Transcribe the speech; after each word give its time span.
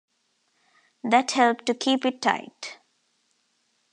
That 1.03 1.29
helped 1.29 1.67
to 1.67 1.75
keep 1.75 2.05
it 2.07 2.23
tight. 2.23 2.79